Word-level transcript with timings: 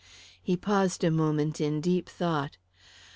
He 0.41 0.57
paused 0.57 1.03
a 1.03 1.11
moment 1.11 1.61
in 1.61 1.79
deep 1.79 2.09
thought. 2.09 2.57